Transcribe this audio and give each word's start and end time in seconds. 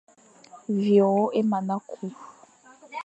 Vyo 0.81 1.09
é 1.39 1.41
mana 1.51 1.75
kü, 1.89 2.05